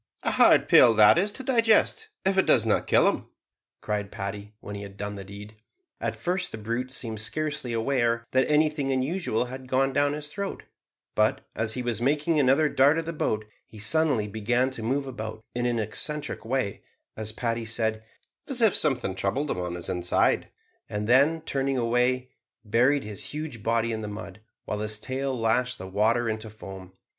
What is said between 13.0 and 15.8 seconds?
the boat, he suddenly began to move about in an